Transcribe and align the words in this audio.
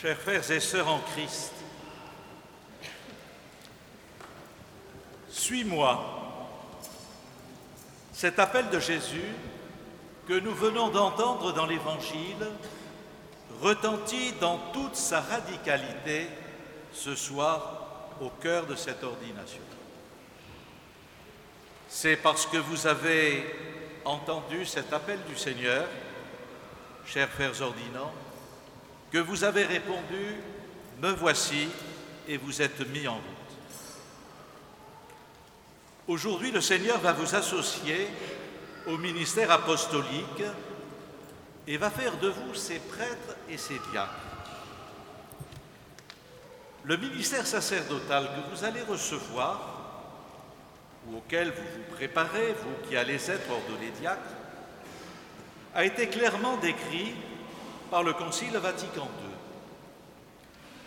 Chers 0.00 0.16
frères 0.16 0.48
et 0.52 0.60
sœurs 0.60 0.86
en 0.86 1.00
Christ, 1.00 1.52
suis-moi. 5.28 5.98
Cet 8.12 8.38
appel 8.38 8.68
de 8.70 8.78
Jésus 8.78 9.34
que 10.28 10.38
nous 10.38 10.54
venons 10.54 10.90
d'entendre 10.90 11.52
dans 11.52 11.66
l'Évangile 11.66 12.46
retentit 13.60 14.34
dans 14.40 14.58
toute 14.72 14.94
sa 14.94 15.20
radicalité 15.20 16.28
ce 16.92 17.16
soir 17.16 18.10
au 18.20 18.30
cœur 18.30 18.66
de 18.66 18.76
cette 18.76 19.02
ordination. 19.02 19.62
C'est 21.88 22.18
parce 22.18 22.46
que 22.46 22.58
vous 22.58 22.86
avez 22.86 23.44
entendu 24.04 24.64
cet 24.64 24.92
appel 24.92 25.18
du 25.28 25.36
Seigneur, 25.36 25.88
chers 27.04 27.28
frères 27.30 27.60
ordinants, 27.60 28.12
que 29.10 29.18
vous 29.18 29.44
avez 29.44 29.64
répondu 29.64 30.36
Me 31.00 31.10
voici 31.12 31.68
et 32.26 32.36
vous 32.36 32.60
êtes 32.60 32.80
mis 32.90 33.06
en 33.06 33.14
route. 33.14 33.22
Aujourd'hui, 36.08 36.50
le 36.50 36.60
Seigneur 36.60 36.98
va 36.98 37.12
vous 37.12 37.34
associer 37.34 38.08
au 38.86 38.96
ministère 38.98 39.50
apostolique 39.50 40.42
et 41.66 41.76
va 41.76 41.90
faire 41.90 42.16
de 42.18 42.28
vous 42.28 42.54
ses 42.54 42.78
prêtres 42.78 43.36
et 43.48 43.58
ses 43.58 43.78
diacres. 43.92 44.12
Le 46.84 46.96
ministère 46.96 47.46
sacerdotal 47.46 48.24
que 48.24 48.56
vous 48.56 48.64
allez 48.64 48.80
recevoir, 48.82 49.74
ou 51.06 51.18
auquel 51.18 51.50
vous 51.50 51.62
vous 51.76 51.94
préparez, 51.94 52.54
vous 52.54 52.88
qui 52.88 52.96
allez 52.96 53.30
être 53.30 53.50
ordonnés 53.50 53.92
diacres, 54.00 54.22
a 55.74 55.84
été 55.84 56.08
clairement 56.08 56.56
décrit 56.56 57.14
par 57.90 58.02
le 58.02 58.12
Concile 58.12 58.56
Vatican 58.56 59.08
II. 59.22 59.30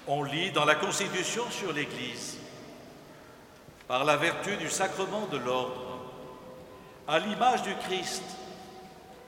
On 0.07 0.23
lit 0.23 0.51
dans 0.51 0.65
la 0.65 0.75
Constitution 0.75 1.43
sur 1.49 1.73
l'Église, 1.73 2.37
par 3.87 4.03
la 4.03 4.17
vertu 4.17 4.57
du 4.57 4.69
sacrement 4.69 5.27
de 5.27 5.37
l'ordre, 5.37 5.99
à 7.07 7.19
l'image 7.19 7.63
du 7.63 7.75
Christ, 7.75 8.23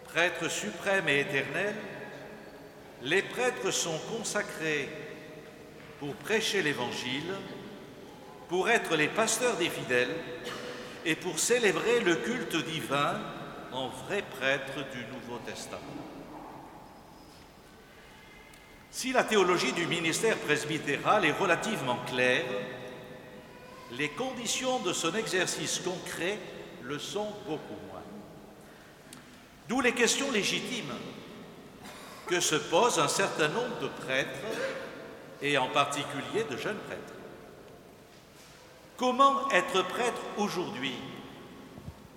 prêtre 0.06 0.50
suprême 0.50 1.08
et 1.10 1.22
éternel, 1.22 1.76
les 3.02 3.22
prêtres 3.22 3.72
sont 3.72 4.00
consacrés 4.16 4.90
pour 6.00 6.16
prêcher 6.16 6.62
l'Évangile, 6.62 7.34
pour 8.48 8.70
être 8.70 8.96
les 8.96 9.08
pasteurs 9.08 9.58
des 9.58 9.70
fidèles 9.70 10.16
et 11.06 11.16
pour 11.16 11.40
célébrer 11.40 12.00
le 12.02 12.16
culte 12.16 12.56
divin 12.56 13.20
en 13.72 13.88
vrais 13.88 14.22
prêtres 14.22 14.86
du 14.94 15.04
Nouveau 15.14 15.40
Testament. 15.46 16.13
Si 18.94 19.12
la 19.12 19.24
théologie 19.24 19.74
du 19.74 19.88
ministère 19.88 20.38
presbytéral 20.38 21.26
est 21.26 21.32
relativement 21.32 21.98
claire, 22.06 22.46
les 23.92 24.10
conditions 24.10 24.78
de 24.80 24.94
son 24.94 25.16
exercice 25.16 25.80
concret 25.80 26.38
le 26.84 27.00
sont 27.00 27.34
beaucoup 27.48 27.80
moins. 27.90 28.04
D'où 29.68 29.82
les 29.82 29.94
questions 29.94 30.32
légitimes 30.32 30.94
que 32.28 32.40
se 32.40 32.54
posent 32.54 33.00
un 33.00 33.08
certain 33.08 33.48
nombre 33.48 33.80
de 33.82 33.88
prêtres, 33.88 34.30
et 35.42 35.58
en 35.58 35.70
particulier 35.70 36.44
de 36.50 36.56
jeunes 36.56 36.78
prêtres. 36.88 37.14
Comment 38.96 39.50
être 39.50 39.82
prêtre 39.88 40.22
aujourd'hui 40.38 40.96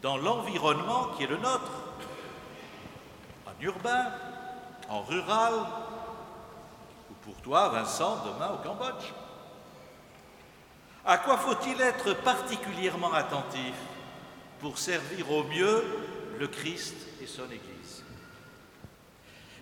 dans 0.03 0.19
l'environnement 0.19 1.09
qui 1.17 1.25
est 1.25 1.29
le 1.29 1.39
nôtre, 1.39 1.73
en 3.47 3.63
urbain, 3.63 4.13
en 4.91 5.03
rural, 5.03 5.55
pour 7.27 7.35
toi, 7.43 7.69
Vincent, 7.71 8.25
demain 8.25 8.53
au 8.53 8.59
Cambodge. 8.59 9.13
À 11.05 11.19
quoi 11.19 11.37
faut-il 11.37 11.81
être 11.81 12.15
particulièrement 12.15 13.13
attentif 13.13 13.75
pour 14.61 14.79
servir 14.79 15.31
au 15.33 15.43
mieux 15.43 15.85
le 16.39 16.47
Christ 16.47 16.95
et 17.21 17.27
son 17.27 17.47
Église? 17.47 18.05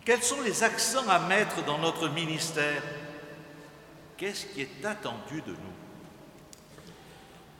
Quels 0.04 0.22
sont 0.22 0.42
les 0.42 0.62
accents 0.62 1.08
à 1.08 1.18
mettre 1.20 1.64
dans 1.64 1.78
notre 1.78 2.08
ministère? 2.10 2.82
Qu'est-ce 4.18 4.44
qui 4.44 4.60
est 4.60 4.84
attendu 4.84 5.40
de 5.40 5.52
nous? 5.52 5.74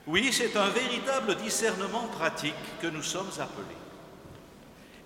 Oui, 0.05 0.31
c'est 0.31 0.55
un 0.55 0.69
véritable 0.69 1.35
discernement 1.37 2.07
pratique 2.09 2.53
que 2.79 2.87
nous 2.87 3.01
sommes 3.01 3.31
appelés. 3.39 3.75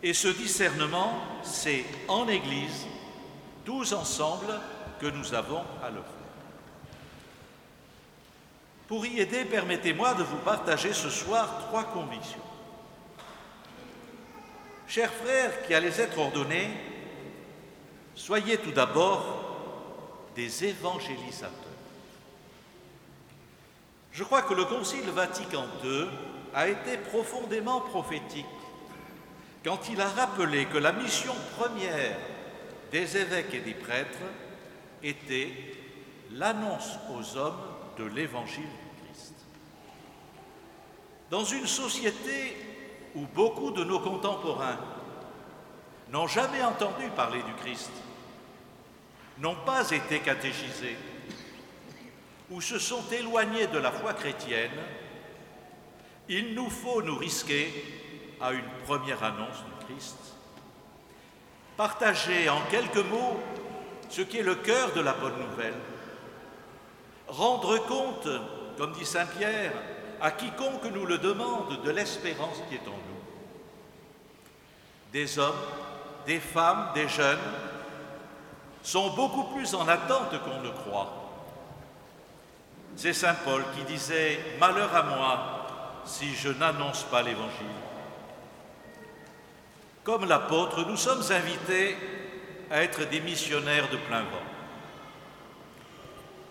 Et 0.04 0.14
ce 0.14 0.28
discernement, 0.28 1.22
c'est 1.42 1.86
en 2.10 2.28
Église, 2.28 2.86
tous 3.64 3.94
ensemble, 3.94 4.60
que 5.00 5.08
nous 5.08 5.34
avons 5.34 5.64
à 5.84 5.90
le 5.90 6.02
faire. 6.02 6.20
Pour 8.88 9.06
y 9.06 9.20
aider, 9.20 9.46
permettez-moi 9.46 10.16
de 10.16 10.24
vous 10.24 10.38
partager 10.38 10.94
ce 10.94 11.10
soir 11.10 11.68
trois 11.68 11.84
convictions. 11.84 12.42
Chers 14.88 15.14
frères 15.14 15.62
qui 15.68 15.76
allez 15.76 16.02
être 16.02 16.18
ordonnés, 16.18 16.72
soyez 18.16 18.58
tout 18.58 18.72
d'abord 18.72 20.32
des 20.36 20.66
évangélisateurs. 20.66 21.54
Je 24.12 24.24
crois 24.24 24.42
que 24.42 24.56
le 24.56 24.66
Concile 24.66 25.10
Vatican 25.12 25.66
II 25.84 26.08
a 26.56 26.68
été 26.68 26.98
profondément 26.98 27.82
prophétique 27.82 28.46
quand 29.64 29.90
il 29.90 30.02
a 30.02 30.08
rappelé 30.08 30.66
que 30.66 30.78
la 30.78 30.94
mission 30.94 31.36
première 31.58 32.18
des 32.92 33.18
évêques 33.18 33.54
et 33.54 33.60
des 33.60 33.74
prêtres 33.74 34.18
était 35.04 35.52
l'annonce 36.32 36.98
aux 37.12 37.38
hommes 37.38 37.62
de 37.98 38.06
l'évangile 38.06 38.64
du 38.64 39.06
Christ. 39.06 39.34
Dans 41.30 41.44
une 41.44 41.68
société 41.68 42.56
où 43.16 43.26
beaucoup 43.34 43.72
de 43.72 43.84
nos 43.84 44.00
contemporains 44.00 44.80
n'ont 46.12 46.28
jamais 46.28 46.64
entendu 46.64 47.08
parler 47.16 47.42
du 47.44 47.54
Christ, 47.56 47.92
n'ont 49.40 49.58
pas 49.66 49.90
été 49.92 50.20
catéchisés, 50.20 50.98
ou 52.50 52.62
se 52.62 52.80
sont 52.80 53.04
éloignés 53.12 53.68
de 53.68 53.78
la 53.78 53.92
foi 53.92 54.14
chrétienne, 54.14 54.72
il 56.28 56.54
nous 56.54 56.70
faut 56.70 57.02
nous 57.02 57.16
risquer 57.16 57.72
à 58.42 58.54
une 58.54 58.70
première 58.86 59.24
annonce 59.24 59.58
du 59.58 59.86
Christ. 59.86 60.18
Partager 61.78 62.50
en 62.50 62.62
quelques 62.70 63.06
mots 63.10 63.40
ce 64.10 64.22
qui 64.22 64.40
est 64.40 64.44
le 64.44 64.56
cœur 64.56 64.92
de 64.94 65.02
la 65.02 65.14
bonne 65.14 65.38
nouvelle. 65.38 65.76
Rendre 67.28 67.78
compte, 67.86 68.28
comme 68.78 68.94
dit 68.94 69.06
Saint 69.06 69.28
Pierre, 69.28 69.74
à 70.20 70.32
quiconque 70.32 70.86
nous 70.94 71.06
le 71.06 71.18
demande 71.18 71.82
de 71.84 71.92
l'espérance 71.92 72.58
qui 72.68 72.76
est 72.76 72.88
en 72.88 72.92
nous. 72.92 73.20
Des 75.14 75.40
hommes, 75.40 75.56
des 76.26 76.40
femmes, 76.40 76.90
des 76.94 77.08
jeunes 77.08 77.38
sont 78.84 79.12
beaucoup 79.12 79.44
plus 79.56 79.74
en 79.76 79.88
attente 79.88 80.42
qu'on 80.44 80.62
ne 80.62 80.70
croit. 80.70 81.14
C'est 82.96 83.14
Saint 83.14 83.36
Paul 83.46 83.64
qui 83.76 83.84
disait⁇ 83.84 84.40
Malheur 84.60 84.94
à 84.94 85.04
moi 85.04 85.40
si 86.06 86.34
je 86.36 86.50
n'annonce 86.50 87.04
pas 87.04 87.22
l'Évangile⁇ 87.22 87.66
Comme 90.04 90.26
l'apôtre, 90.26 90.84
nous 90.86 90.98
sommes 90.98 91.24
invités 91.32 91.96
à 92.70 92.84
être 92.84 93.08
des 93.10 93.20
missionnaires 93.22 93.90
de 93.90 93.98
plein 93.98 94.22
vent. 94.22 94.48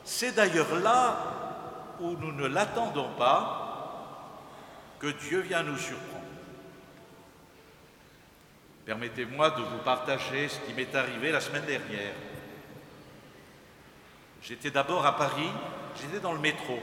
C'est 0.05 0.33
d'ailleurs 0.33 0.75
là 0.77 1.17
où 2.01 2.13
nous 2.17 2.33
ne 2.33 2.47
l'attendons 2.47 3.11
pas 3.19 3.69
que 4.99 5.09
Dieu 5.09 5.41
vient 5.41 5.63
nous 5.63 5.77
surprendre. 5.77 6.25
Permettez-moi 8.85 9.51
de 9.51 9.63
vous 9.63 9.79
partager 9.85 10.49
ce 10.49 10.59
qui 10.61 10.73
m'est 10.73 10.95
arrivé 10.95 11.31
la 11.31 11.41
semaine 11.41 11.67
dernière. 11.67 12.15
J'étais 14.43 14.71
d'abord 14.71 15.05
à 15.05 15.17
Paris, 15.17 15.51
j'étais 16.01 16.21
dans 16.21 16.33
le 16.33 16.39
métro. 16.39 16.79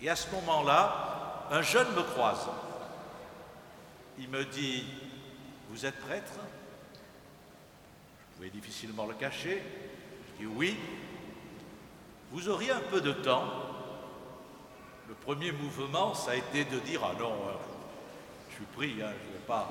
Et 0.00 0.08
à 0.08 0.16
ce 0.16 0.30
moment-là, 0.30 1.46
un 1.50 1.62
jeune 1.62 1.94
me 1.94 2.02
croise. 2.02 2.48
Il 4.18 4.30
me 4.30 4.44
dit, 4.44 4.84
vous 5.68 5.84
êtes 5.84 6.00
prêtre? 6.00 6.32
Je 8.34 8.36
pouvais 8.36 8.50
difficilement 8.50 9.06
le 9.06 9.14
cacher. 9.14 9.62
Je 10.32 10.44
dis 10.44 10.46
oui. 10.46 10.76
Vous 12.32 12.48
auriez 12.48 12.72
un 12.72 12.80
peu 12.80 13.00
de 13.00 13.12
temps. 13.12 13.44
Le 15.08 15.14
premier 15.14 15.52
mouvement, 15.52 16.14
ça 16.14 16.32
a 16.32 16.34
été 16.34 16.64
de 16.64 16.78
dire, 16.80 17.00
ah 17.04 17.14
non, 17.18 17.32
euh, 17.32 17.52
je 18.50 18.54
suis 18.56 18.64
pris, 18.64 19.02
hein, 19.02 19.12
je 19.22 19.28
ne 19.28 19.32
vais 19.34 19.46
pas. 19.46 19.68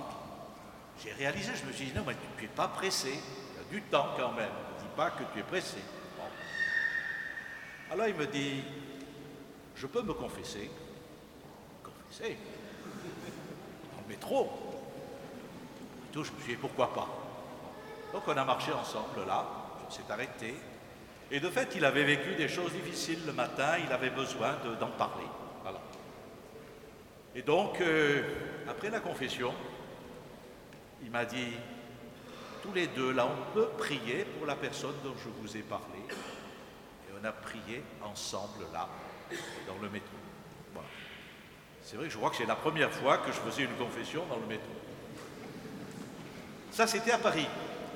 J'ai 1.04 1.12
réalisé, 1.12 1.52
je 1.56 1.66
me 1.66 1.74
suis 1.74 1.88
dit, 1.88 1.94
non, 1.94 2.04
mais 2.06 2.16
tu 2.38 2.44
n'es 2.44 2.48
pas 2.50 2.68
pressé, 2.68 3.10
il 3.10 3.58
y 3.58 3.60
a 3.60 3.70
du 3.70 3.82
temps 3.90 4.10
quand 4.16 4.32
même, 4.32 4.46
ne 4.46 4.84
dis 4.84 4.90
pas 4.96 5.10
que 5.10 5.24
tu 5.34 5.40
es 5.40 5.44
pressé. 5.44 5.80
Alors 7.92 8.08
il 8.08 8.16
me 8.16 8.28
dit, 8.28 8.64
je 9.76 9.88
peux 9.88 10.02
me 10.02 10.14
confesser 10.14 10.72
Confesser? 11.84 12.38
Dans 13.92 14.02
le 14.02 14.08
métro 14.08 14.74
tout, 16.14 16.24
je 16.24 16.32
me 16.32 16.40
suis 16.42 16.54
dit, 16.54 16.60
pourquoi 16.60 16.94
pas? 16.94 17.23
Donc 18.14 18.28
on 18.28 18.38
a 18.38 18.46
marché 18.46 18.72
ensemble 18.72 19.26
là, 19.28 19.44
on 19.86 19.92
s'est 19.92 20.10
arrêté, 20.10 20.56
Et 21.32 21.40
de 21.40 21.50
fait, 21.50 21.74
il 21.76 21.84
avait 21.84 22.04
vécu 22.04 22.36
des 22.36 22.48
choses 22.48 22.72
difficiles 22.72 23.26
le 23.26 23.34
matin, 23.34 23.78
il 23.84 23.92
avait 23.92 24.12
besoin 24.12 24.56
d'en 24.80 24.90
parler. 24.90 25.26
Voilà. 25.64 25.80
Et 27.34 27.42
donc, 27.42 27.82
euh, 27.82 28.22
après 28.70 28.92
la 28.92 29.00
confession, 29.00 29.52
il 31.02 31.10
m'a 31.10 31.26
dit, 31.26 31.54
tous 32.62 32.72
les 32.74 32.86
deux, 32.86 33.12
là, 33.14 33.26
on 33.26 33.54
peut 33.54 33.70
prier 33.80 34.26
pour 34.26 34.46
la 34.46 34.56
personne 34.56 34.94
dont 35.04 35.16
je 35.18 35.30
vous 35.30 35.58
ai 35.58 35.62
parlé. 35.62 36.00
Et 36.08 37.14
on 37.20 37.26
a 37.26 37.32
prié 37.32 37.84
ensemble, 38.04 38.66
là, 38.72 38.88
dans 39.68 39.82
le 39.82 39.90
métro. 39.90 40.16
Voilà. 40.72 40.88
C'est 41.82 41.96
vrai 41.96 42.06
que 42.06 42.14
je 42.14 42.18
crois 42.18 42.30
que 42.30 42.36
c'est 42.36 42.46
la 42.46 42.56
première 42.56 42.92
fois 42.92 43.18
que 43.18 43.32
je 43.32 43.40
faisais 43.40 43.64
une 43.64 43.76
confession 43.76 44.24
dans 44.30 44.38
le 44.38 44.46
métro. 44.46 44.72
Ça, 46.72 46.86
c'était 46.86 47.12
à 47.12 47.18
Paris. 47.18 47.48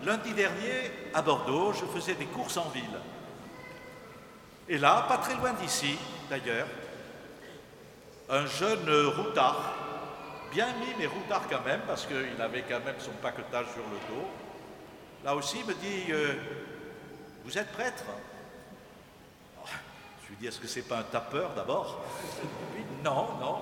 Lundi 0.03 0.33
dernier, 0.33 0.91
à 1.13 1.21
Bordeaux, 1.21 1.73
je 1.73 1.85
faisais 1.85 2.13
des 2.13 2.25
courses 2.25 2.57
en 2.57 2.69
ville. 2.69 2.99
Et 4.69 4.77
là, 4.77 5.05
pas 5.07 5.17
très 5.17 5.35
loin 5.35 5.53
d'ici, 5.53 5.97
d'ailleurs, 6.29 6.67
un 8.29 8.45
jeune 8.45 8.89
routard, 9.15 9.73
bien 10.51 10.67
mis, 10.79 10.93
mais 10.99 11.07
routard 11.07 11.47
quand 11.49 11.63
même, 11.65 11.81
parce 11.87 12.05
qu'il 12.05 12.41
avait 12.41 12.63
quand 12.63 12.83
même 12.83 12.99
son 12.99 13.11
paquetage 13.21 13.67
sur 13.73 13.83
le 13.83 14.15
dos, 14.15 14.27
là 15.23 15.35
aussi 15.35 15.63
me 15.63 15.73
dit 15.73 16.11
euh, 16.11 16.33
Vous 17.43 17.57
êtes 17.57 17.71
prêtre? 17.71 18.03
Je 20.23 20.29
lui 20.29 20.35
dis 20.41 20.47
Est-ce 20.47 20.59
que 20.59 20.67
c'est 20.67 20.87
pas 20.87 20.99
un 20.99 21.03
tapeur 21.03 21.53
d'abord? 21.55 22.03
Non, 23.03 23.29
non. 23.39 23.61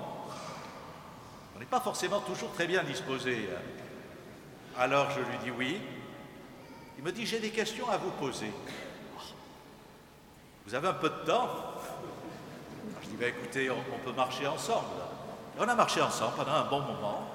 On 1.56 1.60
n'est 1.60 1.66
pas 1.66 1.80
forcément 1.80 2.20
toujours 2.22 2.52
très 2.54 2.68
bien 2.68 2.84
disposé. 2.84 3.48
Alors 4.78 5.12
je 5.12 5.20
lui 5.20 5.38
dis 5.44 5.52
Oui. 5.52 5.80
Me 7.06 7.12
dit 7.12 7.28
J'ai 7.28 7.40
des 7.40 7.52
questions 7.52 7.88
à 7.88 7.98
vous 7.98 8.10
poser. 8.10 8.52
Vous 10.66 10.74
avez 10.74 10.88
un 10.88 10.94
peu 10.94 11.10
de 11.10 11.25
temps 11.28 11.48
Je 13.04 13.10
dis, 13.10 13.16
ben, 13.16 13.30
écoutez, 13.30 13.69
on, 13.69 14.00
peut 14.04 14.16
marcher 14.16 14.48
ensemble. 14.48 14.88
on 15.60 15.68
a 15.68 15.75
marché 15.75 16.02
ensemble 16.02 16.34
pendant 16.36 16.54
un 16.54 16.66
bon 16.66 16.80
moment. 16.80 17.30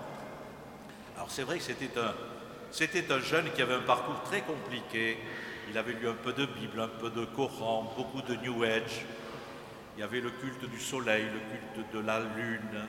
Alors 1.15 1.31
c'est 1.31 1.45
vrai 1.45 1.59
que 1.59 1.63
c'était 1.63 1.97
un, 2.01 2.13
c'était 2.73 3.13
un 3.13 3.21
jeune 3.21 3.53
qui 3.53 3.63
avait 3.63 3.75
un 3.75 3.83
parcours 3.83 4.21
très 4.25 4.41
compliqué. 4.41 5.19
Il 5.71 5.79
avait 5.79 5.93
lu 5.93 6.09
un 6.09 6.15
peu 6.15 6.33
de 6.33 6.47
Bible, 6.47 6.81
un 6.81 6.89
peu 6.89 7.11
de 7.11 7.25
Coran, 7.25 7.95
beaucoup 7.97 8.23
de 8.23 8.35
New 8.35 8.65
Age. 8.65 9.07
Il 9.97 10.01
y 10.01 10.03
avait 10.03 10.21
le 10.21 10.31
culte 10.31 10.69
du 10.69 10.81
soleil, 10.81 11.27
le 11.27 11.75
culte 11.75 11.93
de 11.95 12.01
la 12.01 12.19
lune. 12.19 12.89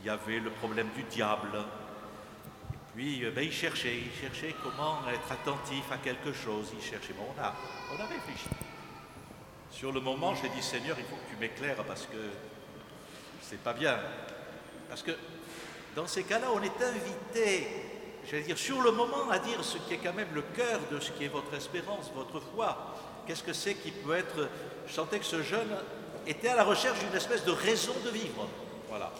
Il 0.00 0.06
y 0.06 0.10
avait 0.10 0.40
le 0.40 0.48
problème 0.48 0.88
du 0.96 1.02
diable. 1.02 1.50
Puis, 2.94 3.24
euh, 3.24 3.30
ben, 3.30 3.44
il 3.44 3.52
cherchait, 3.52 3.96
il 3.96 4.20
cherchait 4.20 4.54
comment 4.62 4.98
être 5.08 5.32
attentif 5.32 5.84
à 5.90 5.96
quelque 5.96 6.32
chose. 6.32 6.72
Il 6.76 6.84
cherchait. 6.84 7.14
Bon, 7.14 7.24
on 7.36 7.40
a, 7.40 7.54
on 7.94 8.00
a 8.00 8.06
réfléchi. 8.06 8.48
Sur 9.70 9.92
le 9.92 10.00
moment, 10.00 10.34
j'ai 10.34 10.50
dit 10.50 10.62
Seigneur, 10.62 10.96
il 10.98 11.04
faut 11.04 11.16
que 11.16 11.30
tu 11.30 11.36
m'éclaires 11.40 11.82
parce 11.84 12.02
que 12.02 12.18
c'est 13.40 13.62
pas 13.62 13.72
bien. 13.72 13.98
Parce 14.88 15.02
que 15.02 15.12
dans 15.96 16.06
ces 16.06 16.24
cas-là, 16.24 16.48
on 16.54 16.62
est 16.62 16.82
invité, 16.82 17.66
j'allais 18.28 18.42
dire, 18.42 18.58
sur 18.58 18.82
le 18.82 18.92
moment, 18.92 19.30
à 19.30 19.38
dire 19.38 19.64
ce 19.64 19.78
qui 19.78 19.94
est 19.94 19.98
quand 19.98 20.12
même 20.12 20.34
le 20.34 20.42
cœur 20.42 20.80
de 20.90 21.00
ce 21.00 21.10
qui 21.12 21.24
est 21.24 21.28
votre 21.28 21.54
espérance, 21.54 22.10
votre 22.14 22.40
foi. 22.40 22.94
Qu'est-ce 23.26 23.42
que 23.42 23.54
c'est 23.54 23.74
qui 23.74 23.90
peut 23.90 24.14
être. 24.14 24.48
Je 24.86 24.92
sentais 24.92 25.18
que 25.18 25.24
ce 25.24 25.42
jeune 25.42 25.70
était 26.26 26.48
à 26.48 26.56
la 26.56 26.64
recherche 26.64 26.98
d'une 26.98 27.16
espèce 27.16 27.44
de 27.44 27.52
raison 27.52 27.94
de 28.04 28.10
vivre. 28.10 28.46
Voilà. 28.90 29.10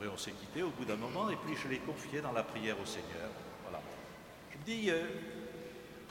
On 0.00 0.16
s'est 0.16 0.32
quitté 0.32 0.62
au 0.62 0.70
bout 0.70 0.84
d'un 0.84 0.96
moment, 0.96 1.28
et 1.30 1.36
puis 1.36 1.56
je 1.56 1.68
l'ai 1.68 1.78
confié 1.78 2.20
dans 2.20 2.32
la 2.32 2.42
prière 2.42 2.76
au 2.80 2.86
Seigneur. 2.86 3.30
Voilà. 3.64 3.80
Je 4.52 4.58
me 4.58 4.64
dis, 4.64 4.90
euh, 4.90 5.04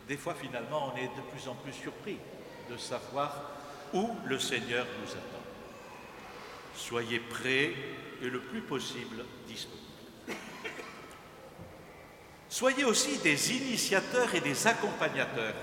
des 0.08 0.18
fois, 0.18 0.36
finalement, 0.36 0.92
on 0.94 0.98
est 0.98 1.08
de 1.08 1.22
plus 1.32 1.48
en 1.48 1.56
plus 1.56 1.74
surpris 1.74 2.18
de 2.70 2.78
savoir 2.78 3.52
où 3.94 4.10
le 4.26 4.40
Seigneur 4.40 4.86
nous 5.02 5.12
attend. 5.12 5.44
Soyez 6.76 7.20
prêts 7.20 7.74
et 8.22 8.30
le 8.30 8.40
plus 8.40 8.62
possible 8.62 9.24
disponibles. 9.48 9.88
Soyez 12.50 12.86
aussi 12.86 13.18
des 13.20 13.54
initiateurs 13.54 14.34
et 14.34 14.42
des 14.42 14.68
accompagnateurs. 14.68 15.56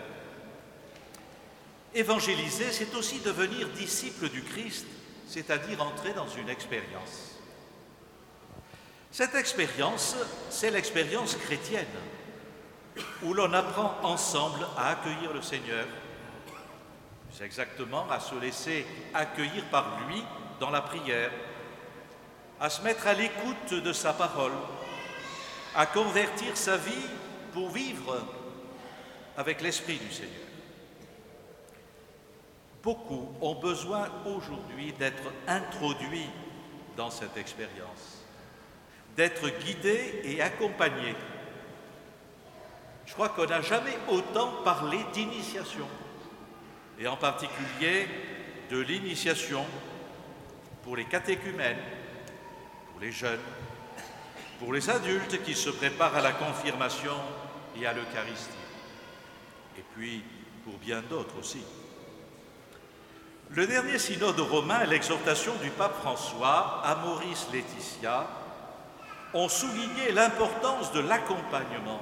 Évangéliser, 1.95 2.73
c'est 2.73 2.95
aussi 2.95 3.21
devenir 3.21 3.69
disciple 3.71 4.29
du 4.29 4.43
Christ, 4.43 4.87
c'est-à-dire 5.27 5.83
entrer 5.83 6.13
dans 6.13 6.29
une 6.29 6.49
expérience. 6.49 7.34
Cette 9.15 9.37
expérience, 9.37 10.17
c'est 10.51 10.73
l'expérience 10.73 11.37
chrétienne, 11.37 11.87
où 13.23 13.33
l'on 13.33 13.53
apprend 13.53 13.95
ensemble 14.03 14.67
à 14.77 14.89
accueillir 14.89 15.33
le 15.33 15.41
Seigneur 15.41 15.87
c'est 17.37 17.45
exactement 17.45 18.09
à 18.11 18.21
se 18.21 18.37
laisser 18.37 18.87
accueillir 19.13 19.65
par 19.65 20.07
lui 20.07 20.23
dans 20.61 20.71
la 20.71 20.81
prière, 20.81 21.33
à 22.61 22.71
se 22.71 22.81
mettre 22.83 23.09
à 23.09 23.13
l'écoute 23.13 23.75
de 23.75 23.93
sa 23.93 24.13
parole, 24.13 24.53
à 25.75 25.85
convertir 25.87 26.57
sa 26.57 26.77
vie 26.77 27.09
pour 27.53 27.71
vivre 27.71 28.23
avec 29.37 29.61
l'Esprit 29.63 29.97
du 29.97 30.13
Seigneur. 30.13 30.31
Beaucoup 32.85 33.35
ont 33.41 33.57
besoin 33.57 34.09
aujourd'hui 34.25 34.93
d'être 34.93 35.33
introduits 35.49 36.31
dans 36.97 37.11
cette 37.11 37.37
expérience, 37.37 38.24
d'être 39.17 39.49
guidés 39.49 40.21
et 40.25 40.43
accompagnés. 40.43 41.15
Je 43.07 43.13
crois 43.13 43.29
qu'on 43.29 43.47
n'a 43.47 43.61
jamais 43.61 43.97
autant 44.09 44.63
parlé 44.65 44.99
d'initiation 45.13 45.87
et 46.99 47.07
en 47.07 47.17
particulier 47.17 48.09
de 48.71 48.79
l'initiation 48.79 49.65
pour 50.83 50.97
les 50.97 51.05
catéchumènes, 51.05 51.79
pour 52.91 53.01
les 53.01 53.13
jeunes, 53.13 53.41
pour 54.59 54.73
les 54.73 54.89
adultes 54.91 55.43
qui 55.45 55.55
se 55.55 55.71
préparent 55.71 56.17
à 56.17 56.23
la 56.23 56.33
confirmation 56.33 57.15
et 57.81 57.87
à 57.87 57.93
l'Eucharistie, 57.93 58.51
et 59.79 59.85
puis 59.95 60.23
pour 60.65 60.75
bien 60.79 61.03
d'autres 61.03 61.39
aussi. 61.39 61.63
Le 63.51 63.67
dernier 63.67 63.99
synode 63.99 64.41
romain 64.41 64.83
et 64.83 64.87
l'exhortation 64.87 65.55
du 65.63 65.71
pape 65.71 66.01
François 66.01 66.81
à 66.85 66.97
Maurice 66.97 67.47
Laetitia 67.53 68.27
ont 69.35 69.49
souligné 69.49 70.13
l'importance 70.13 70.93
de 70.93 71.01
l'accompagnement 71.01 72.01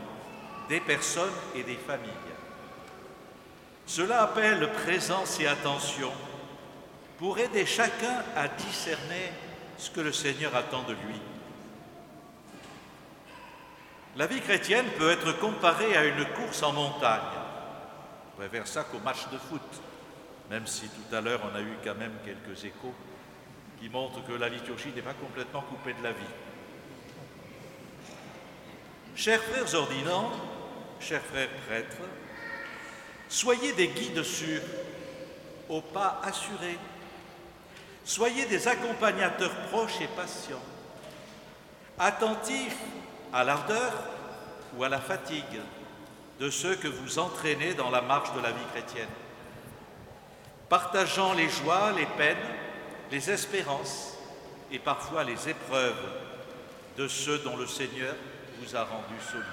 des 0.68 0.80
personnes 0.80 1.32
et 1.54 1.62
des 1.62 1.76
familles 1.76 2.10
cela 3.86 4.22
appelle 4.22 4.70
présence 4.84 5.40
et 5.40 5.46
attention 5.46 6.10
pour 7.18 7.38
aider 7.38 7.66
chacun 7.66 8.22
à 8.36 8.48
discerner 8.48 9.32
ce 9.76 9.90
que 9.90 10.00
le 10.00 10.12
Seigneur 10.12 10.54
attend 10.54 10.82
de 10.84 10.92
lui. 10.92 11.20
La 14.16 14.26
vie 14.26 14.40
chrétienne 14.40 14.86
peut 14.98 15.10
être 15.10 15.38
comparée 15.38 15.96
à 15.96 16.04
une 16.04 16.24
course 16.24 16.62
en 16.62 16.72
montagne. 16.72 17.20
On 18.32 18.38
préfère 18.38 18.66
ça 18.66 18.84
qu'au 18.84 18.98
match 19.00 19.28
de 19.32 19.38
foot, 19.38 19.60
même 20.50 20.66
si 20.66 20.88
tout 20.88 21.14
à 21.14 21.20
l'heure 21.20 21.40
on 21.52 21.56
a 21.56 21.60
eu 21.60 21.76
quand 21.84 21.94
même 21.94 22.14
quelques 22.24 22.64
échos 22.64 22.94
qui 23.80 23.88
montrent 23.88 24.24
que 24.24 24.32
la 24.32 24.48
liturgie 24.48 24.92
n'est 24.94 25.02
pas 25.02 25.14
complètement 25.14 25.62
coupée 25.62 25.94
de 25.94 26.02
la 26.02 26.12
vie. 26.12 26.51
Chers 29.14 29.42
frères 29.42 29.74
ordinants, 29.74 30.32
chers 31.00 31.22
frères 31.22 31.50
prêtres, 31.66 32.02
Soyez 33.32 33.72
des 33.72 33.88
guides 33.88 34.22
sûrs, 34.22 34.60
au 35.70 35.80
pas 35.80 36.20
assurés. 36.22 36.78
Soyez 38.04 38.44
des 38.44 38.68
accompagnateurs 38.68 39.54
proches 39.70 40.02
et 40.02 40.06
patients, 40.08 40.60
attentifs 41.98 42.76
à 43.32 43.42
l'ardeur 43.42 43.90
ou 44.76 44.84
à 44.84 44.90
la 44.90 45.00
fatigue 45.00 45.62
de 46.40 46.50
ceux 46.50 46.76
que 46.76 46.88
vous 46.88 47.18
entraînez 47.18 47.72
dans 47.72 47.88
la 47.88 48.02
marche 48.02 48.34
de 48.34 48.40
la 48.40 48.50
vie 48.50 48.66
chrétienne, 48.70 49.08
partageant 50.68 51.32
les 51.32 51.48
joies, 51.48 51.92
les 51.92 52.06
peines, 52.18 52.36
les 53.10 53.30
espérances 53.30 54.12
et 54.70 54.78
parfois 54.78 55.24
les 55.24 55.48
épreuves 55.48 56.04
de 56.98 57.08
ceux 57.08 57.38
dont 57.38 57.56
le 57.56 57.66
Seigneur 57.66 58.14
a 58.74 58.84
rendu 58.84 59.14
solidaires. 59.20 59.48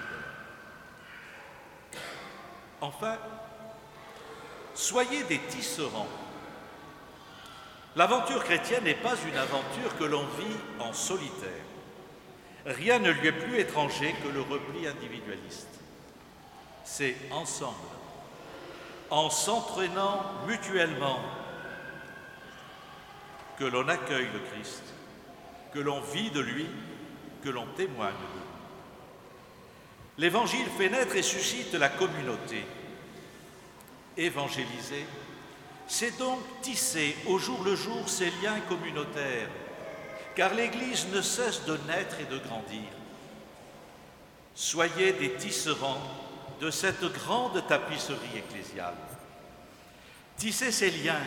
Enfin, 2.82 3.18
Soyez 4.80 5.24
des 5.24 5.39
tisserands. 5.39 6.08
L'aventure 7.98 8.42
chrétienne 8.46 8.86
n'est 8.86 8.94
pas 8.94 9.16
une 9.28 9.36
aventure 9.36 9.98
que 10.00 10.06
l'on 10.06 10.24
vit 10.24 10.56
en 10.80 10.94
solitaire. 10.94 11.66
Rien 12.66 13.00
ne 13.00 13.12
lui 13.12 13.28
est 13.28 13.34
plus 13.34 13.60
étranger 13.60 14.16
que 14.24 14.30
le 14.30 14.39
repli 14.39 14.88
individualiste. 14.88 15.68
C'est 16.86 17.18
ensemble, 17.32 17.75
en 19.10 19.30
s'entraînant 19.30 20.24
mutuellement, 20.48 21.20
que 23.58 23.66
l'on 23.66 23.89
accueille 23.89 24.30
le 24.32 24.39
Christ, 24.39 24.84
que 25.74 25.80
l'on 25.80 26.00
vit 26.00 26.32
de 26.32 26.39
lui, 26.39 26.68
que 27.44 27.50
l'on 27.50 27.66
témoigne 27.75 28.13
de 28.13 28.38
lui. 28.38 28.38
L'Évangile 30.20 30.68
fait 30.78 30.90
naître 30.90 31.16
et 31.16 31.24
suscite 31.24 31.74
la 31.76 31.88
communauté. 31.88 32.66
évangéliser, 34.18 35.06
c'est 35.88 36.18
donc 36.18 36.40
tisser 36.62 37.16
au 37.26 37.40
jour 37.40 37.64
le 37.64 37.74
jour 37.78 38.10
ces 38.10 38.30
liens 38.44 38.60
communautaires, 38.68 39.48
car 40.36 40.54
l'Église 40.54 41.08
ne 41.14 41.22
cesse 41.22 41.64
de 41.64 41.78
naître 41.88 42.18
et 42.20 42.26
de 42.26 42.38
grandir. 42.38 42.90
Soyez 44.54 45.14
des 45.14 45.36
tisserands 45.36 46.02
de 46.60 46.70
cette 46.70 47.06
grande 47.06 47.66
tapisserie 47.66 48.40
ecclésiale. 48.40 48.96
Tissez 50.36 50.74
ces 50.74 50.92
liens 50.92 51.24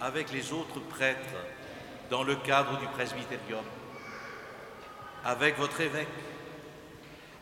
avec 0.00 0.30
les 0.30 0.52
autres 0.52 0.78
prêtres 0.78 1.18
dans 2.08 2.22
le 2.22 2.36
cadre 2.36 2.78
du 2.78 2.86
presbytérium, 2.86 3.64
avec 5.24 5.58
votre 5.58 5.80
évêque, 5.80 6.06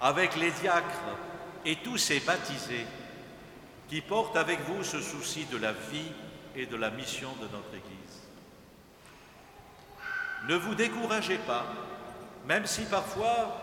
avec 0.01 0.37
les 0.37 0.51
diacres 0.51 1.17
et 1.65 1.77
tous 1.77 1.99
ces 1.99 2.21
baptisés 2.21 2.87
qui 3.89 4.01
portent 4.01 4.37
avec 4.37 4.61
vous 4.61 4.83
ce 4.83 5.01
souci 5.01 5.45
de 5.47 5.59
la 5.59 5.73
vie 5.73 6.13
et 6.57 6.67
de 6.67 6.77
la 6.77 6.91
mission 6.91 7.31
de 7.41 7.49
notre 7.49 7.75
Église. 7.75 8.01
Ne 10.49 10.57
vous 10.57 10.75
découragez 10.75 11.39
pas, 11.39 11.67
même 12.47 12.67
si 12.67 12.83
parfois 12.83 13.61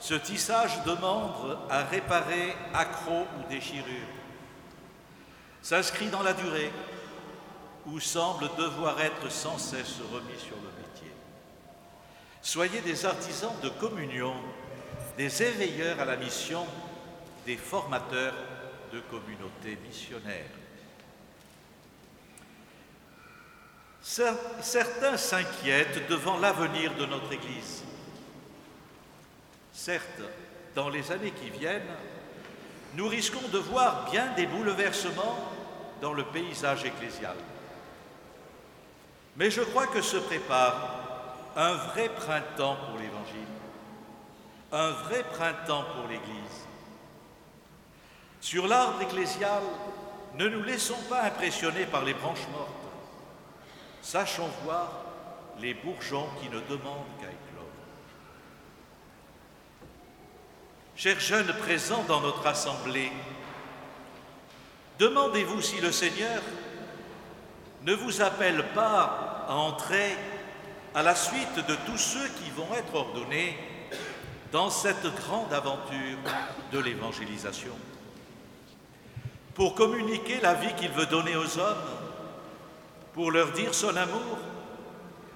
ce 0.00 0.14
tissage 0.14 0.82
demande 0.84 1.58
à 1.70 1.84
réparer 1.84 2.54
accrocs 2.72 3.26
ou 3.38 3.48
déchirures. 3.48 3.84
S'inscrit 5.62 6.08
dans 6.08 6.22
la 6.22 6.32
durée 6.32 6.72
ou 7.86 8.00
semble 8.00 8.48
devoir 8.56 9.00
être 9.00 9.30
sans 9.30 9.58
cesse 9.58 9.98
remis 10.12 10.38
sur 10.38 10.56
le 10.56 10.82
métier. 10.82 11.12
Soyez 12.42 12.80
des 12.80 13.04
artisans 13.04 13.52
de 13.62 13.68
communion, 13.68 14.34
des 15.16 15.42
éveilleurs 15.42 16.00
à 16.00 16.04
la 16.04 16.16
mission, 16.16 16.66
des 17.46 17.56
formateurs 17.56 18.34
de 18.92 19.00
communautés 19.00 19.78
missionnaires. 19.86 20.50
Certains 24.02 25.16
s'inquiètent 25.16 26.08
devant 26.08 26.38
l'avenir 26.38 26.94
de 26.94 27.06
notre 27.06 27.32
Église. 27.32 27.84
Certes, 29.72 30.22
dans 30.74 30.88
les 30.88 31.10
années 31.10 31.32
qui 31.32 31.50
viennent, 31.50 31.82
nous 32.94 33.08
risquons 33.08 33.48
de 33.48 33.58
voir 33.58 34.10
bien 34.10 34.32
des 34.36 34.46
bouleversements 34.46 35.50
dans 36.00 36.12
le 36.12 36.24
paysage 36.24 36.84
ecclésial. 36.84 37.36
Mais 39.36 39.50
je 39.50 39.62
crois 39.62 39.86
que 39.86 40.02
se 40.02 40.16
prépare 40.16 41.04
un 41.56 41.74
vrai 41.74 42.08
printemps 42.08 42.76
pour 42.86 42.98
l'Évangile, 42.98 43.48
un 44.74 44.90
vrai 44.90 45.22
printemps 45.22 45.84
pour 45.94 46.08
l'Église. 46.08 46.66
Sur 48.40 48.66
l'arbre 48.66 49.00
ecclésial, 49.02 49.62
ne 50.34 50.48
nous 50.48 50.64
laissons 50.64 50.98
pas 51.08 51.22
impressionner 51.22 51.86
par 51.86 52.04
les 52.04 52.14
branches 52.14 52.48
mortes. 52.52 52.70
Sachons 54.02 54.50
voir 54.64 54.90
les 55.60 55.74
bourgeons 55.74 56.28
qui 56.40 56.48
ne 56.48 56.60
demandent 56.60 57.06
qu'à 57.20 57.28
éclore. 57.28 57.64
Chers 60.96 61.20
jeunes 61.20 61.54
présents 61.60 62.04
dans 62.08 62.20
notre 62.20 62.44
assemblée, 62.44 63.12
demandez-vous 64.98 65.62
si 65.62 65.80
le 65.80 65.92
Seigneur 65.92 66.42
ne 67.82 67.94
vous 67.94 68.22
appelle 68.22 68.64
pas 68.74 69.46
à 69.48 69.54
entrer 69.54 70.16
à 70.96 71.02
la 71.02 71.14
suite 71.14 71.64
de 71.68 71.76
tous 71.86 71.98
ceux 71.98 72.28
qui 72.28 72.50
vont 72.50 72.74
être 72.74 72.94
ordonnés 72.94 73.56
dans 74.54 74.70
cette 74.70 75.12
grande 75.16 75.52
aventure 75.52 76.16
de 76.70 76.78
l'évangélisation. 76.78 77.72
Pour 79.52 79.74
communiquer 79.74 80.40
la 80.40 80.54
vie 80.54 80.72
qu'il 80.76 80.92
veut 80.92 81.06
donner 81.06 81.34
aux 81.34 81.58
hommes, 81.58 81.90
pour 83.14 83.32
leur 83.32 83.50
dire 83.50 83.74
son 83.74 83.96
amour, 83.96 84.38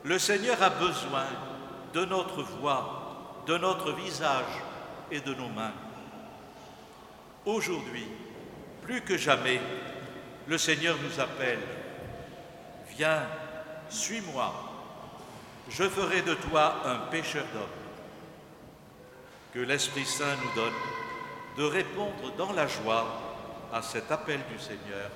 le 0.04 0.20
Seigneur 0.20 0.62
a 0.62 0.70
besoin 0.70 1.26
de 1.94 2.04
notre 2.04 2.44
voix, 2.44 3.42
de 3.48 3.58
notre 3.58 3.90
visage 3.90 4.62
et 5.10 5.18
de 5.18 5.34
nos 5.34 5.48
mains. 5.48 5.74
Aujourd'hui, 7.44 8.06
plus 8.82 9.00
que 9.00 9.16
jamais, 9.16 9.60
le 10.46 10.58
Seigneur 10.58 10.96
nous 11.02 11.18
appelle 11.18 11.58
Viens, 12.96 13.22
suis-moi, 13.88 14.54
je 15.68 15.88
ferai 15.88 16.22
de 16.22 16.34
toi 16.34 16.82
un 16.84 17.10
pécheur 17.10 17.46
d'hommes. 17.52 17.87
Que 19.58 19.64
l'Esprit 19.64 20.04
Saint 20.04 20.36
nous 20.36 20.54
donne 20.54 20.72
de 21.56 21.64
répondre 21.64 22.32
dans 22.36 22.52
la 22.52 22.68
joie 22.68 23.08
à 23.72 23.82
cet 23.82 24.12
appel 24.12 24.38
du 24.48 24.56
Seigneur 24.56 25.10